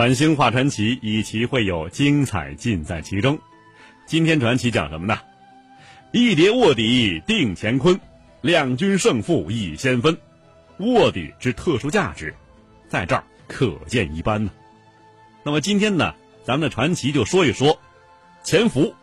[0.00, 3.38] 晚星画传奇，以其会有精彩尽在其中。
[4.06, 5.20] 今天传奇讲什么呢？
[6.10, 8.00] 一叠卧底定乾坤，
[8.40, 10.16] 两军胜负已先分。
[10.78, 12.34] 卧底之特殊价值，
[12.88, 14.50] 在这儿可见一斑呢。
[15.42, 16.14] 那么今天呢，
[16.44, 17.78] 咱们的传奇就说一说
[18.42, 18.94] 潜伏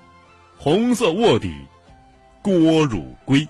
[0.58, 1.54] 红色卧底
[2.42, 3.48] 郭汝瑰。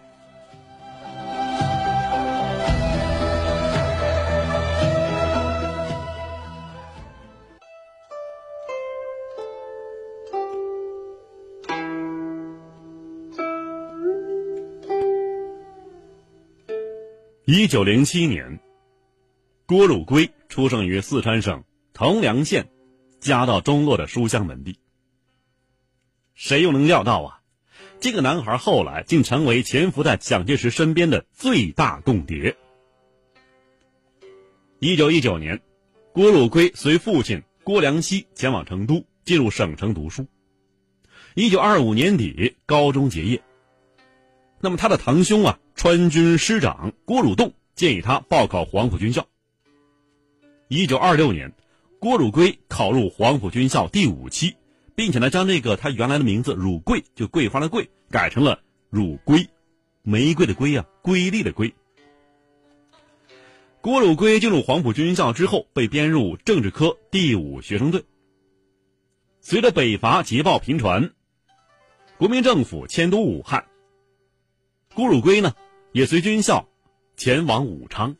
[17.49, 18.59] 一九零七年，
[19.65, 22.67] 郭汝瑰出生于四川省藤梁县
[23.21, 24.77] 家道中落的书香门第。
[26.33, 27.39] 谁又能料到啊，
[28.01, 32.57] 这个男孩后来竟成为潜伏在蒋介石身边的最大共谍。
[34.79, 35.61] 一九一九年，
[36.11, 40.27] 郭汝瑰随父亲郭良熙前往成都，进入省城读书。
[41.33, 43.41] 一九二五年底，高中结业。
[44.59, 45.57] 那么他的堂兄啊。
[45.87, 49.25] 川军师长郭汝栋建议他报考黄埔军校。
[50.67, 51.53] 一九二六年，
[51.97, 54.57] 郭汝瑰考入黄埔军校第五期，
[54.95, 58.59] 并且呢，将这个他原来的名字“汝桂”就桂花的“桂”改成了
[58.91, 59.47] “汝瑰”，
[60.03, 61.73] 玫瑰的“瑰”啊，瑰丽的“瑰”。
[63.79, 68.03] 郭汝瑰进入黄埔军校之后，被编入政治科第五学生队。
[69.39, 71.13] 随着北伐捷报频传，
[72.17, 73.65] 国民政府迁都武汉，
[74.93, 75.55] 郭汝瑰呢？
[75.97, 76.69] 也随军校
[77.15, 78.17] 前往武昌。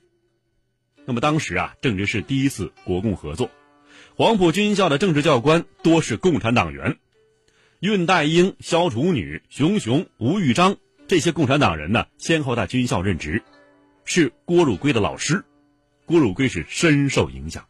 [1.06, 3.52] 那么当时啊，正值是第一次国共合作，
[4.16, 6.98] 黄埔军校的政治教官多是共产党员，
[7.80, 10.78] 恽代英、萧楚女、熊雄、吴玉章
[11.08, 13.44] 这些共产党人呢，先后在军校任职，
[14.06, 15.46] 是郭汝瑰的老师，
[16.08, 17.68] 郭汝瑰是深受影响。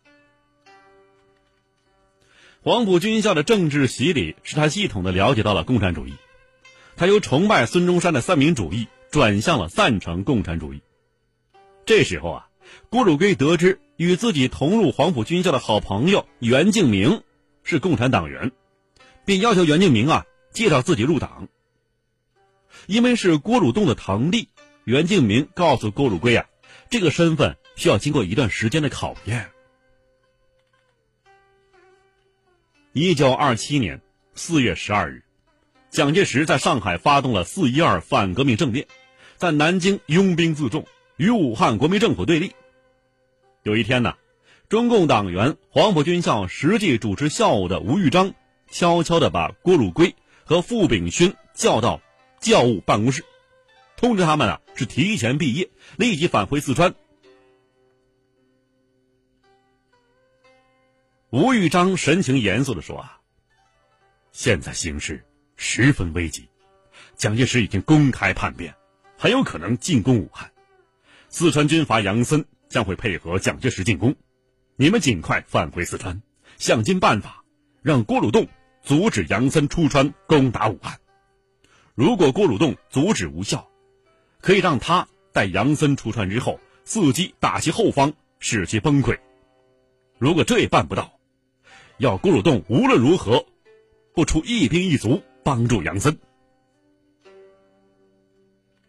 [2.61, 6.13] 黄埔军校的政治洗礼使他系统的了解到了共产主义，
[6.95, 8.87] 他由崇拜孙中山的三民主义。
[9.17, 10.83] 转向了赞成共产主义。
[11.87, 12.49] 这时候啊，
[12.91, 17.23] 郭汝瑰得知与自己同入黄埔军校的好朋友袁敬明
[17.63, 18.51] 是共产党员，
[19.25, 21.47] 便要求袁敬明啊介绍自己入党。
[22.85, 24.49] 因为是郭汝栋的堂弟，
[24.83, 26.45] 袁敬明告诉郭汝瑰啊，
[26.91, 29.49] 这个身份需要经过一段时间的考验。
[32.93, 33.99] 一九二七年
[34.35, 35.23] 四月十二日。
[35.89, 38.87] 蒋介石在上海发动了“四一二”反革命政变，
[39.37, 42.55] 在南京拥兵自重，与武汉国民政府对立。
[43.63, 44.15] 有一天呢，
[44.67, 48.33] 中共党员、黄埔军校实际主持校务的吴玉章，
[48.69, 52.01] 悄悄地把郭汝瑰和傅炳勋叫到
[52.39, 53.23] 教务办公室，
[53.95, 56.95] 通知他们啊是提前毕业，立即返回四川。
[61.29, 63.19] 吴玉章神情严肃地说：“啊，
[64.31, 65.23] 现在形势。”
[65.59, 66.47] 十分危急，
[67.15, 68.75] 蒋介石已经公开叛变，
[69.17, 70.51] 很有可能进攻武汉。
[71.29, 74.15] 四川军阀杨森将会配合蒋介石进攻，
[74.75, 76.21] 你们尽快返回四川，
[76.57, 77.43] 想尽办法
[77.81, 78.47] 让郭汝栋
[78.83, 80.99] 阻止杨森出川攻打武汉。
[81.95, 83.67] 如果郭汝栋阻止无效，
[84.39, 89.19] 可以让他待杨森出川之后，伺机打击后方，使其崩溃。
[90.19, 91.19] 如果这也办不到，
[91.97, 93.45] 要郭汝栋无论如何
[94.13, 95.23] 不出一兵一卒。
[95.47, 96.19] 帮助杨森。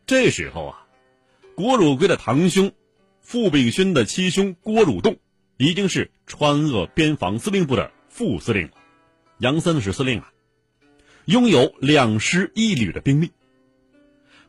[0.09, 0.87] 这时候啊，
[1.55, 2.73] 郭汝瑰的堂兄
[3.21, 5.19] 傅炳勋的七兄郭汝栋
[5.59, 8.73] 已经是川鄂边防司令部的副司令了，
[9.37, 10.33] 杨森是司令啊，
[11.27, 13.33] 拥有两师一旅的兵力。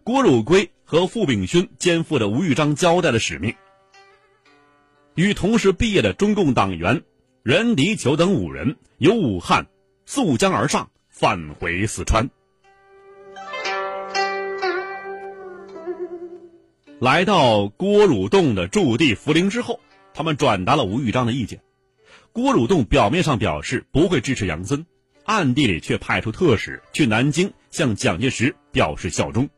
[0.06, 3.54] 郭汝瑰和傅炳勋肩负着吴玉章交代的使命，
[5.16, 7.04] 与同时毕业的中共党员
[7.44, 9.68] 任迪球等五人由武汉
[10.06, 10.90] 溯江而上。
[11.10, 12.30] 返回四川，
[17.00, 19.80] 来到郭汝栋的驻地涪陵之后，
[20.14, 21.62] 他们转达了吴玉章的意见。
[22.34, 24.86] 郭汝栋表面上表示不会支持杨森，
[25.24, 29.50] 暗地里却派出特使去南京向蒋介石表示效忠。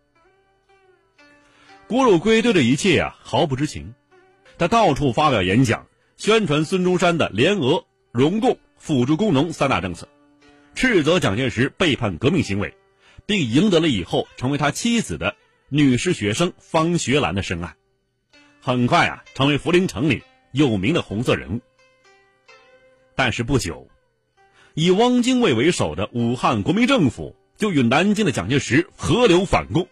[1.88, 3.96] 郭汝瑰对这一切啊毫不知情，
[4.60, 10.08] 他到处发表演讲，宣传孙中山的联俄、容共、辅助工农三大政策，
[10.76, 12.76] 斥责蒋介石背叛革命行为，
[13.26, 15.36] 并赢得了以后成为他妻子的
[15.74, 17.78] 女士学生方学兰的深爱，
[18.60, 20.22] 很快啊成为涪陵城里
[20.52, 21.62] 有名的红色人物。
[23.16, 23.88] 但是不久，
[24.74, 29.88] 以汪精卫为首的武汉国民政府就与南京的蒋介石合流反共。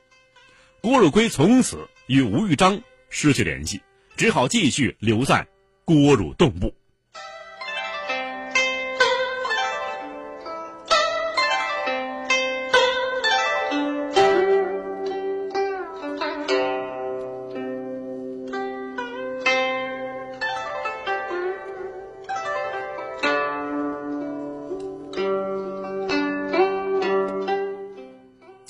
[0.81, 3.79] 郭汝瑰从此与吴玉章失去联系，
[4.17, 5.47] 只好继续留在
[5.85, 6.75] 郭汝栋部。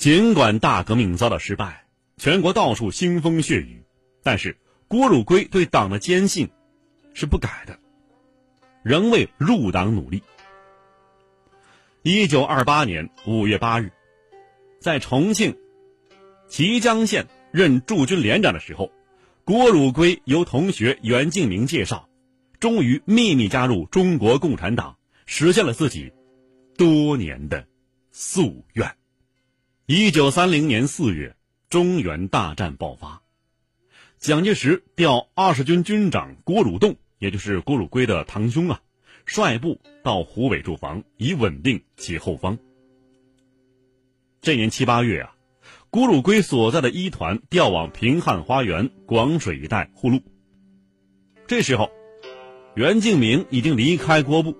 [0.00, 1.84] 尽管大革命遭到失败。
[2.16, 3.84] 全国到处腥风血雨，
[4.22, 4.56] 但是
[4.88, 6.48] 郭汝瑰对党的坚信
[7.12, 7.78] 是不改的，
[8.82, 10.22] 仍为入党努力。
[12.00, 13.92] 一九二八年五月八日，
[14.80, 15.58] 在重庆
[16.48, 18.90] 綦江县任驻军连长的时候，
[19.44, 22.08] 郭汝瑰由同学袁敬明介绍，
[22.58, 24.96] 终于秘密加入中国共产党，
[25.26, 26.10] 实现了自己
[26.78, 27.66] 多年的
[28.14, 28.96] 夙愿。
[29.92, 31.34] 一九三零年四月。
[31.68, 33.22] 中原大战爆发，
[34.20, 38.80] 蒋介石调二十军军长郭汝栋，也就是郭汝瑰的堂兄啊，
[39.26, 42.56] 率部到湖北驻防，以稳定其后方。
[44.40, 45.34] 这年七八月啊，
[45.90, 50.20] 郭汝瑰所在的一团调往平汉花园、广水一带护路。
[51.48, 51.90] 这时候，
[52.76, 54.56] 袁敬明已经离开郭部，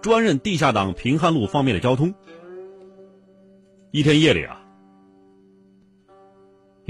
[0.00, 2.14] 专任地下党平汉路方面的交通。
[3.90, 4.56] 一天夜里啊。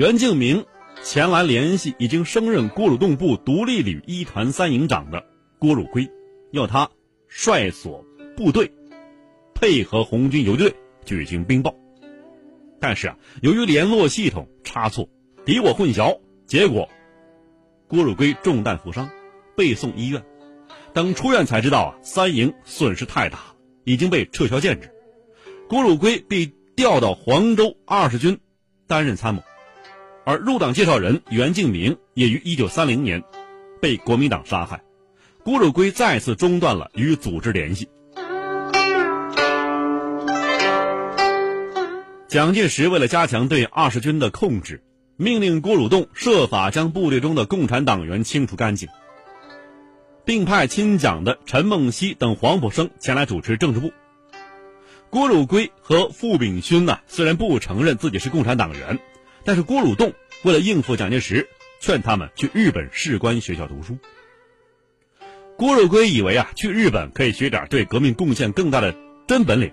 [0.00, 0.64] 袁敬明
[1.02, 5.26] 前来联系已经升任郭汝栋部独立旅一团三营长的
[5.58, 6.10] 郭汝瑰，
[6.52, 6.88] 要他
[7.28, 8.02] 率所
[8.34, 8.72] 部队
[9.54, 10.74] 配合红军游击队
[11.04, 11.74] 举行兵报。
[12.80, 15.06] 但是啊，由于联络系统差错，
[15.44, 16.88] 敌我混淆，结果
[17.86, 19.10] 郭汝瑰中弹负伤，
[19.54, 20.24] 被送医院。
[20.94, 23.54] 等出院才知道啊，三营损失太大了，
[23.84, 24.90] 已经被撤销建制。
[25.68, 28.38] 郭汝瑰被调到黄州二十军
[28.86, 29.42] 担任参谋。
[30.30, 33.24] 而入党介绍人袁敬明也于一九三零年
[33.80, 34.80] 被国民党杀害，
[35.42, 37.88] 郭汝瑰再次中断了与组织联系。
[42.28, 44.84] 蒋介石为了加强对二十军的控制，
[45.16, 48.88] 命令郭汝栋设法将部队中的共产党员清除干净，
[50.24, 53.90] 并派亲蒋的陈梦溪等黄埔生前来主持政治部。
[55.10, 59.00] 郭汝瑰和傅秉勋呢，虽然不承认自己是共产党员。
[59.44, 61.48] 但是郭汝栋为了应付蒋介石，
[61.80, 63.98] 劝他们去日本士官学校读书。
[65.56, 68.94] 郭汝瑰以为啊，去日本可以学点对革命贡献更大的
[69.26, 69.72] 真本领，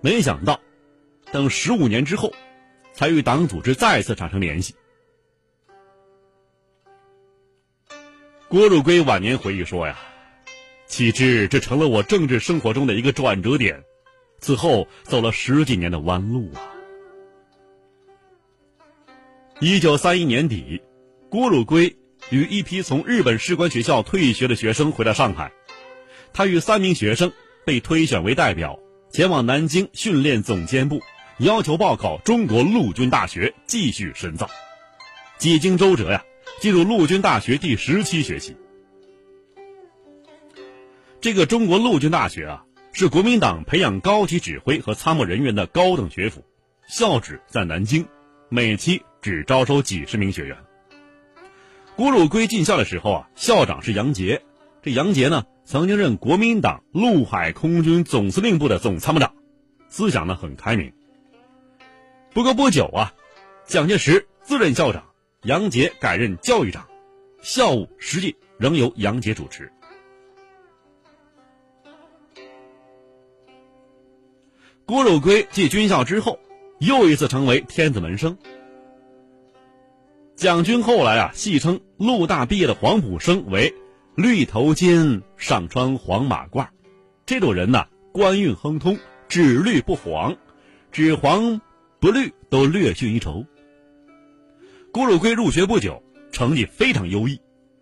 [0.00, 0.60] 没想到，
[1.32, 2.32] 等十五年之后，
[2.92, 4.74] 才与党组织再次产生联系。
[8.48, 9.98] 郭汝瑰晚年回忆说呀
[10.86, 13.82] ：“岂知这成了我政治生活中的一个转折点，
[14.38, 16.74] 此后走了十几年的弯路啊。”
[19.58, 20.82] 一九三一年底，
[21.30, 21.96] 郭汝瑰
[22.28, 25.50] 与一批从日本士官学校退学的学生回到上海，
[26.34, 27.32] 他与三名学生
[27.64, 28.78] 被推选为代表，
[29.10, 31.00] 前往南京训练总监部，
[31.38, 34.50] 要求报考中国陆军大学继续深造。
[35.38, 36.22] 几经周折呀，
[36.60, 38.54] 进入陆军大学第十期学习。
[41.22, 46.44] 这个中国陆军大学啊，是国民党培养高级指挥和参谋人员的高等学府，
[46.90, 48.06] 校址在南京，
[48.48, 49.02] 每期。
[49.22, 50.56] 只招收几十名学员。
[51.96, 54.40] 郭汝瑰进校的时候啊，校长是杨杰。
[54.82, 59.34] 这杨杰呢，曾经任国民党陆海空军总司令部的总参谋长，
[59.88, 60.92] 思想呢很开明。
[62.32, 63.14] 不过不久啊，
[63.64, 65.06] 蒋介石自任校长，
[65.42, 66.86] 杨杰改任教育长，
[67.42, 69.72] 校务实际仍由杨杰主持。
[74.84, 76.38] 郭汝瑰继军校之后，
[76.78, 78.36] 又一次成为天子门生。
[80.34, 83.74] 蒋军后来啊，戏称陆大毕业的黄埔生为
[84.14, 86.68] “绿头巾上穿黄马褂”，
[87.24, 90.36] 这种人呢，官运亨通，只绿不黄，
[90.92, 91.60] 只黄
[92.00, 93.46] 不绿都略逊一筹。
[94.92, 96.02] 郭汝瑰入学不久，
[96.32, 97.40] 成绩非常优异，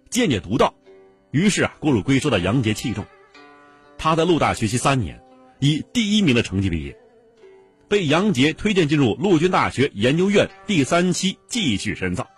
[0.08, 0.74] 见解独到，
[1.32, 3.04] 于是啊，郭汝瑰受到杨杰器重，
[3.98, 5.20] 他在陆大学习三年，
[5.58, 6.96] 以第一名的成绩毕业，
[7.94, 12.28] 被杨杰推荐进入陆军大学研究院第三期继续深造，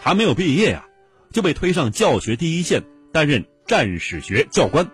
[0.00, 0.86] 还没有毕业呀，
[1.30, 2.82] 就被推上教学第一线，
[3.12, 4.90] 担任战史学教官。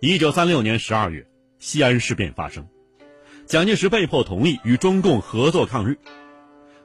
[0.00, 1.28] 一九三六年十二月，
[1.60, 2.66] 西安事变发生，
[3.46, 5.96] 蒋介石被迫同意与中共合作抗日。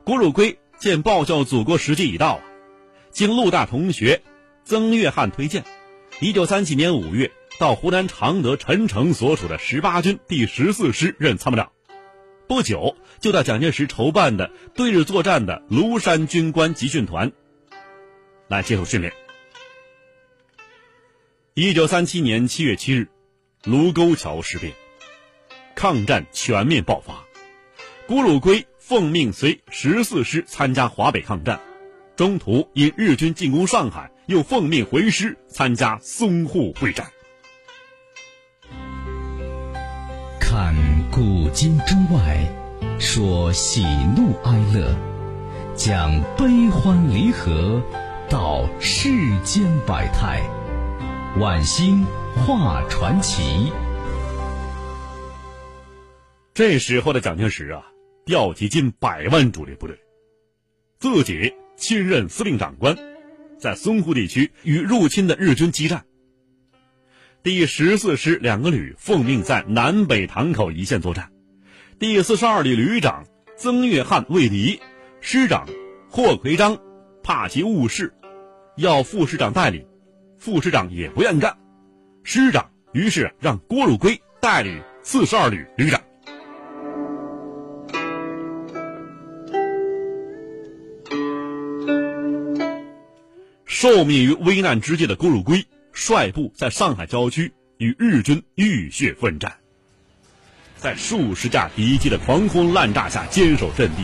[0.04, 2.42] 郭汝瑰见报效祖国时机已到，
[3.10, 4.22] 经陆大同学
[4.66, 5.64] 曾月汉推荐，
[6.20, 11.72] 一九三七年五月到湖南常德陈诚所属的十八军第十四师任参谋长，
[12.48, 17.32] 不久就到蒋介石筹办的对日作战的庐山军官集训团
[18.50, 19.14] 来接受训练。
[21.54, 23.08] 一九三七年七月七日，
[23.64, 24.74] 卢沟桥事变，
[25.76, 27.24] 抗战全面爆发。
[28.06, 31.62] 郭汝瑰奉命随十四师参加华北抗战，
[32.18, 37.10] 中途因日军进攻上海，又奉命回师参加淞沪会战。
[40.58, 40.74] 看
[41.12, 42.38] 古今中外，
[42.98, 43.84] 说喜
[44.16, 44.96] 怒哀乐，
[45.76, 47.84] 讲悲欢离合，
[48.30, 49.10] 道世
[49.44, 50.42] 间百态。
[51.42, 52.06] 晚星
[52.38, 53.70] 画传奇。
[56.54, 57.84] 这时候的蒋介石啊，
[58.26, 60.00] 调集近百万主力部队，
[61.00, 62.96] 自己亲任司令长官，
[63.60, 66.06] 在淞沪地区与入侵的日军激战。
[67.46, 71.30] 第十四师两个旅奉命在南北塘口一线作战，
[72.00, 73.24] 第四十二旅旅长
[73.56, 74.82] 曾月汉为敌，
[75.22, 75.70] 师长
[76.10, 76.80] 霍奎章
[77.22, 78.12] 怕其误事，
[78.78, 79.86] 要副师长代理。
[80.40, 81.56] 副师长也不愿干，
[82.24, 86.02] 师长于是让郭汝瑰代理四十二旅旅长。
[93.66, 95.64] 受命于危难之际的郭汝瑰，
[95.96, 99.56] 率部在上海郊区与日军浴血奋战，
[100.78, 104.04] 在数十架敌机的狂轰滥炸下坚守阵地。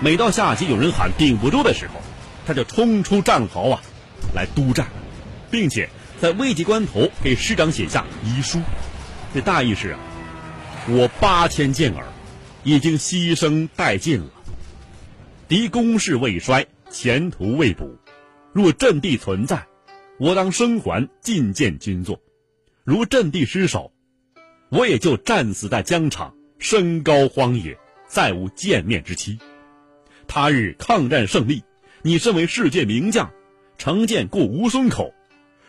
[0.00, 2.00] 每到下级有人喊顶不住的时候，
[2.46, 3.82] 他就冲出战壕啊，
[4.34, 4.88] 来督战。
[5.48, 5.88] 并且
[6.20, 8.60] 在危急关头给师长写下遗书，
[9.32, 9.98] 这大意是啊，
[10.88, 12.04] 我八千健儿
[12.64, 14.30] 已经牺牲殆尽了，
[15.46, 17.96] 敌攻势未衰，前途未卜。
[18.52, 19.66] 若阵地存在，
[20.18, 22.18] 我当生还觐见军座；
[22.84, 23.92] 如阵地失守，
[24.70, 29.38] 我也就战死在疆场，身高荒野，再无见面之期。
[30.26, 31.62] 他日抗战胜利，
[32.02, 33.30] 你身为世界名将，
[33.76, 35.12] 乘舰过吴淞口。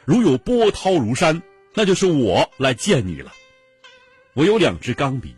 [0.06, 3.34] 如有波涛如山，那就是我来见你了。
[4.34, 5.36] 我有两支钢笔，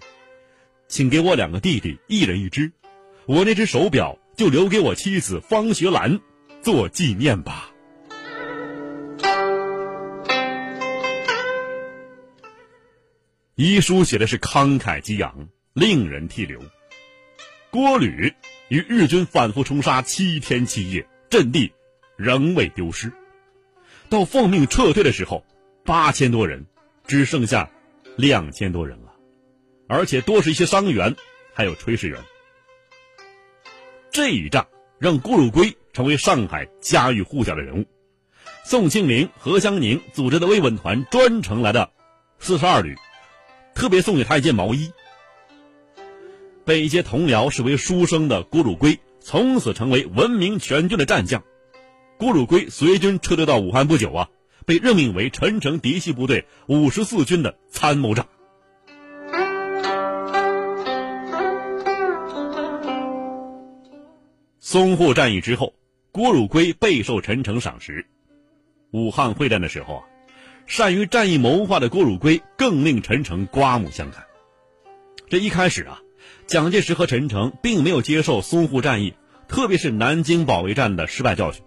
[0.87, 2.71] 请给我两个弟弟一人一支。
[3.25, 6.19] 我那只手表就留给我妻子方学兰
[6.61, 7.68] 做纪念吧。
[13.61, 16.61] 遗书写的是慷慨激昂，令人涕流。
[17.69, 18.33] 郭旅
[18.69, 21.73] 与日军反复冲杀七天七夜，阵地
[22.15, 23.11] 仍未丢失。
[24.07, 25.45] 到奉命撤退的时候，
[25.83, 26.67] 八千多人，
[27.05, 27.69] 只剩下
[28.15, 29.13] 两千多人了，
[29.89, 31.17] 而且多是一些伤员，
[31.53, 32.17] 还有炊事员。
[34.09, 37.85] 这一仗让郭汝瑰成为上海家喻户晓的人物。
[38.63, 41.91] 宋庆龄、何香凝组织的慰问团专程来的
[42.39, 42.95] 四十二旅，
[43.79, 44.91] 特别送给他一件毛衣。
[46.65, 51.41] 被一些同僚视为书生的郭汝瑰，从此成为闻名全军的战将。
[52.17, 54.29] 郭汝瑰随军撤退到武汉不久啊，
[54.65, 58.27] 被任命为陈诚嫡系部队五十四军的参谋长。
[64.61, 65.73] 淞沪战役之后，
[66.11, 68.05] 郭汝瑰备受陈诚赏识。
[68.91, 70.03] 武汉会战的时候啊，
[70.69, 74.23] 善于战役谋划的郭汝瑰更令陈诚刮目相看。
[75.27, 75.99] 这一开始啊，
[76.45, 79.15] 蒋介石和陈诚并没有接受淞沪战役，
[79.47, 81.63] 特别是南京保卫战的失败教训。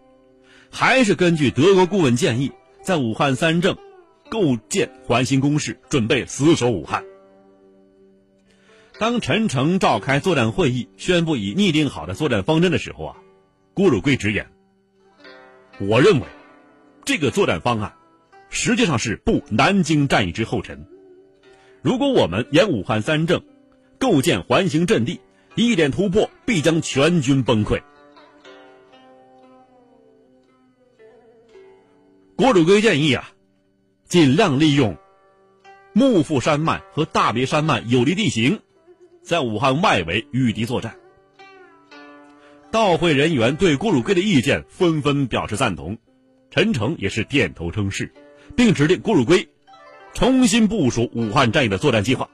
[0.70, 3.76] 还是根据德国顾问建议，在武汉三镇
[4.30, 7.04] 构建环形工事，准备死守武汉。
[9.00, 13.16] 当陈诚召开作战会议，宣布已拟定好的作战方针的时候啊，
[13.74, 14.46] 郭汝瑰直言
[15.80, 16.26] ：“我认为，
[17.04, 17.94] 这个作战方案
[18.52, 20.86] 实际上是步南京战役之后尘。
[21.80, 23.42] 如果我们沿武汉三镇
[23.98, 25.20] 构建环形阵地，
[25.56, 27.82] 一点突破必将全军崩溃。”
[32.36, 33.32] 郭汝瑰建议啊，
[34.04, 34.96] 尽量利用
[35.92, 38.60] 幕阜山脉和大别山脉有利地形，
[39.22, 40.96] 在武汉外围与敌作战。
[42.70, 45.98] 到会人员对郭汝瑰的意见纷纷表示赞同，
[46.50, 48.12] 陈诚也是点头称是，
[48.56, 49.48] 并指令郭汝瑰
[50.14, 52.28] 重新部署武汉战役的作战计划。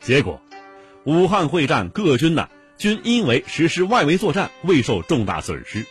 [0.00, 0.40] 结果，
[1.04, 5.86] 武汉会战各军呢均因为实施外围作战未受重大损失，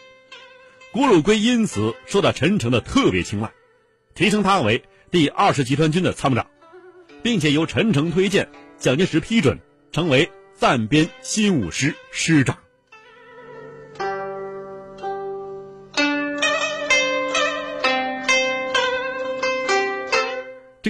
[0.91, 3.51] 郭汝瑰因此受到陈诚的特别青睐，
[4.13, 6.47] 提升他为第二十集团军的参谋长，
[7.23, 9.59] 并且由陈诚推荐，蒋介石批准，
[9.91, 12.57] 成为暂编新五师师长。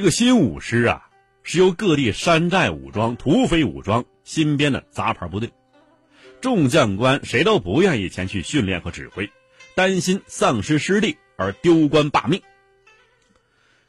[0.06, 1.10] 个新五师啊，
[1.42, 5.52] 是由各地山寨武装、土匪武装新编的杂牌部队，
[6.42, 9.32] 众将官谁都不愿意前去训练和指挥，
[9.74, 12.40] 担心丧失师弟而丢官罢命。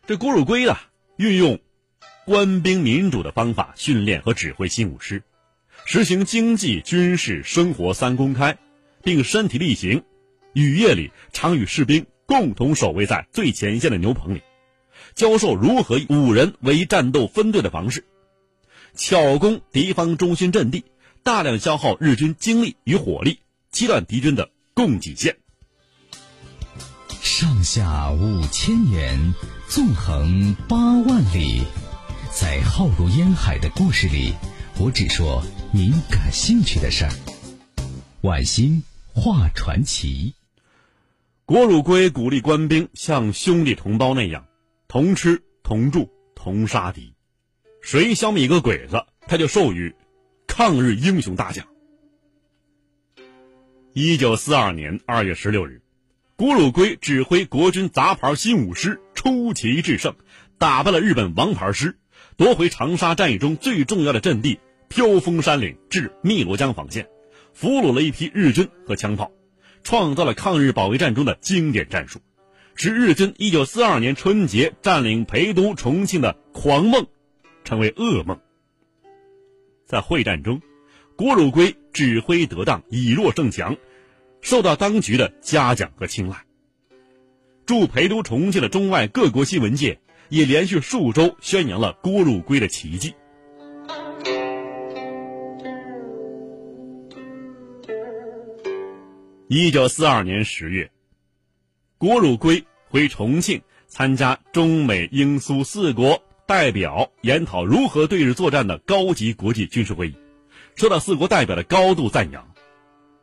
[0.07, 1.61] 这郭汝瑰啊，运用
[2.25, 5.23] 官兵民主的方法训练和指挥新五师，
[5.85, 8.57] 实行经济、军事、生活三公开，
[9.03, 10.03] 并身体力行，
[10.55, 14.41] 雨夜里常与士兵共同守卫在最前线的牛棚里。
[15.15, 18.05] 教授如何以五人为战斗分队的方式，
[18.95, 20.85] 巧攻敌方中心阵地，
[21.23, 23.41] 大量消耗日军精力与火力，
[23.73, 25.37] 切断敌军的供给线。
[27.21, 29.35] 上下五千年，
[29.69, 31.63] 纵横八万里，
[32.31, 34.33] 在浩如烟海的故事里，
[34.79, 37.13] 我只说您感兴趣的事儿。
[38.23, 40.35] 晚星画传奇，
[41.45, 44.47] 郭汝瑰鼓励官兵像兄弟同胞那样。
[44.89, 47.13] 同吃同住同杀敌，
[47.81, 49.95] 谁消灭一个鬼子，他就授予
[50.47, 51.67] 抗日英雄大奖。
[53.93, 55.83] 一九四二年二月十六日，
[56.37, 60.15] 郭汝瑰指挥国军杂牌新五师出奇制胜，
[60.57, 61.99] 打败了日本王牌师，
[62.37, 67.09] 夺回长沙战役中最重要的阵地飘风山岭至汨罗江防线，
[67.55, 69.33] 俘虏了一批日军和枪炮，
[69.83, 72.21] 创造了抗日保卫战中的经典战术。
[72.79, 77.07] 使日军一九四二年春节占领陪都、重庆的狂梦，
[77.65, 78.39] 成为噩梦。
[79.87, 80.61] 在会战中，
[81.17, 83.79] 郭汝瑰指挥得当，以弱胜强，
[84.43, 86.45] 受到当局的嘉奖和青睐。
[87.65, 93.15] 驻陪都、重庆的中外各国新闻界也连续数周宣扬了郭汝瑰的奇迹。
[99.49, 100.91] 一九四二年十月。
[101.99, 110.17] 郭汝瑰回重庆参加中美英苏四国代表研讨如何对日作战的高级国际军事会议，
[110.75, 112.47] 受到四国代表的高度赞扬。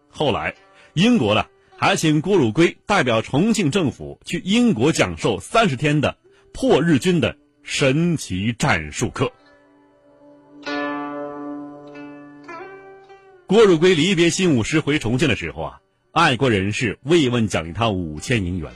[0.10, 0.56] 后来，
[0.96, 1.46] 英国呢
[1.78, 6.18] 还请郭汝瑰代表重庆政府去英国讲授三十天的
[6.52, 9.32] 破日军的神奇战术课。
[13.46, 15.83] 郭汝瑰离别新五师回重庆的时候啊。
[16.14, 18.72] 爱国人士慰问奖励他五千银元，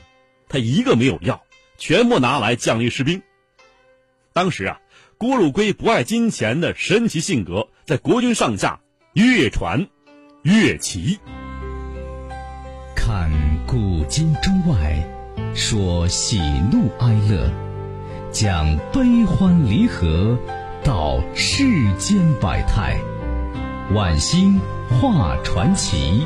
[0.50, 1.44] 他一个没有要，
[1.78, 3.22] 全部拿来奖励士兵。
[4.34, 4.80] 当时啊，
[5.20, 8.80] 郭汝瑰不爱金钱的神奇性格在国军上下
[9.14, 9.88] 越传
[10.42, 11.20] 越奇。
[12.96, 13.30] 看
[13.68, 15.08] 古今中外，
[15.54, 16.40] 说喜
[16.72, 17.52] 怒哀乐，
[18.32, 20.40] 讲悲欢离合，
[20.84, 21.64] 道世
[22.00, 23.00] 间百态，
[23.94, 26.26] 晚星画传奇。